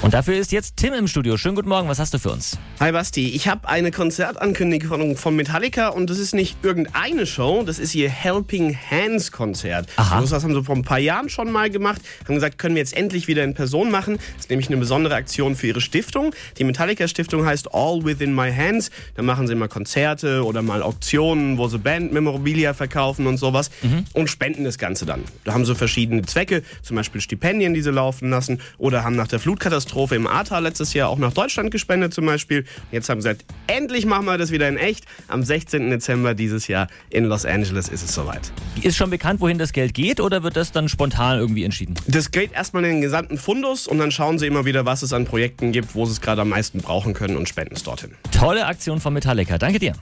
Und 0.00 0.14
dafür 0.14 0.36
ist 0.36 0.52
jetzt 0.52 0.76
Tim 0.76 0.94
im 0.94 1.08
Studio. 1.08 1.36
Schönen 1.36 1.56
guten 1.56 1.68
Morgen, 1.68 1.88
was 1.88 1.98
hast 1.98 2.14
du 2.14 2.20
für 2.20 2.30
uns? 2.30 2.56
Hi 2.78 2.92
Basti, 2.92 3.30
ich 3.30 3.48
habe 3.48 3.68
eine 3.68 3.90
Konzertankündigung 3.90 5.16
von 5.16 5.34
Metallica 5.34 5.88
und 5.88 6.08
das 6.08 6.20
ist 6.20 6.34
nicht 6.34 6.56
irgendeine 6.62 7.26
Show, 7.26 7.64
das 7.66 7.80
ist 7.80 7.96
ihr 7.96 8.08
Helping 8.08 8.78
Hands 8.90 9.32
Konzert. 9.32 9.88
Aha. 9.96 10.20
Das 10.20 10.32
haben 10.32 10.54
sie 10.54 10.62
vor 10.62 10.76
ein 10.76 10.84
paar 10.84 11.00
Jahren 11.00 11.28
schon 11.28 11.50
mal 11.50 11.68
gemacht, 11.68 12.00
haben 12.26 12.36
gesagt, 12.36 12.58
können 12.58 12.76
wir 12.76 12.80
jetzt 12.80 12.96
endlich 12.96 13.26
wieder 13.26 13.42
in 13.42 13.54
Person 13.54 13.90
machen. 13.90 14.18
Das 14.36 14.44
ist 14.44 14.50
nämlich 14.50 14.68
eine 14.68 14.76
besondere 14.76 15.16
Aktion 15.16 15.56
für 15.56 15.66
ihre 15.66 15.80
Stiftung. 15.80 16.32
Die 16.58 16.64
Metallica 16.64 17.08
Stiftung 17.08 17.44
heißt 17.44 17.74
All 17.74 18.04
Within 18.04 18.32
My 18.32 18.52
Hands. 18.52 18.88
Da 19.16 19.22
machen 19.22 19.48
sie 19.48 19.54
immer 19.54 19.66
Konzerte 19.66 20.44
oder 20.44 20.62
mal 20.62 20.80
Auktionen, 20.80 21.58
wo 21.58 21.66
sie 21.66 21.78
Bandmemorabilia 21.78 22.72
verkaufen 22.72 23.26
und 23.26 23.38
sowas 23.38 23.70
und 24.12 24.30
spenden 24.30 24.62
das 24.62 24.78
Ganze 24.78 25.06
dann. 25.06 25.24
Da 25.42 25.54
haben 25.54 25.64
sie 25.64 25.74
verschiedene 25.74 26.22
Zwecke, 26.22 26.62
zum 26.82 26.94
Beispiel 26.94 27.20
Stipendien, 27.20 27.74
die 27.74 27.82
sie 27.82 27.90
laufen 27.90 28.30
lassen 28.30 28.60
oder 28.78 29.02
haben 29.02 29.16
nach 29.16 29.26
der 29.26 29.40
Flutkatastrophe 29.40 29.87
im 30.12 30.26
Ahrtal 30.26 30.62
letztes 30.62 30.94
Jahr 30.94 31.08
auch 31.08 31.18
nach 31.18 31.32
Deutschland 31.32 31.70
gespendet 31.70 32.14
zum 32.14 32.26
Beispiel. 32.26 32.64
Jetzt 32.90 33.08
haben 33.08 33.20
sie 33.20 33.28
gesagt, 33.28 33.44
endlich 33.66 34.06
machen 34.06 34.26
wir 34.26 34.38
das 34.38 34.50
wieder 34.50 34.68
in 34.68 34.76
echt. 34.76 35.04
Am 35.28 35.42
16. 35.42 35.90
Dezember 35.90 36.34
dieses 36.34 36.68
Jahr 36.68 36.88
in 37.10 37.24
Los 37.24 37.44
Angeles 37.44 37.88
ist 37.88 38.02
es 38.02 38.14
soweit. 38.14 38.52
Ist 38.82 38.96
schon 38.96 39.10
bekannt, 39.10 39.40
wohin 39.40 39.58
das 39.58 39.72
Geld 39.72 39.94
geht 39.94 40.20
oder 40.20 40.42
wird 40.42 40.56
das 40.56 40.72
dann 40.72 40.88
spontan 40.88 41.38
irgendwie 41.38 41.64
entschieden? 41.64 41.94
Das 42.06 42.30
geht 42.30 42.52
erstmal 42.52 42.84
in 42.84 42.90
den 42.90 43.00
gesamten 43.00 43.38
Fundus 43.38 43.86
und 43.86 43.98
dann 43.98 44.10
schauen 44.10 44.38
sie 44.38 44.46
immer 44.46 44.64
wieder, 44.64 44.86
was 44.86 45.02
es 45.02 45.12
an 45.12 45.24
Projekten 45.24 45.72
gibt, 45.72 45.94
wo 45.94 46.06
sie 46.06 46.12
es 46.12 46.20
gerade 46.20 46.42
am 46.42 46.48
meisten 46.50 46.80
brauchen 46.80 47.14
können 47.14 47.36
und 47.36 47.48
spenden 47.48 47.74
es 47.74 47.82
dorthin. 47.82 48.10
Tolle 48.30 48.66
Aktion 48.66 49.00
von 49.00 49.12
Metallica. 49.12 49.58
Danke 49.58 49.78
dir. 49.78 49.92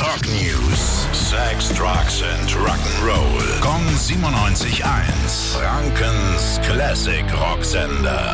Rock 0.00 0.22
News. 0.26 1.04
Sex, 1.34 1.68
Drugs 1.74 2.22
and 2.22 2.50
Rock'n'Roll. 2.50 3.60
Kong 3.60 3.82
97.1. 3.96 5.58
Frankens 5.58 6.60
Classic 6.62 7.24
Rocksender. 7.32 8.32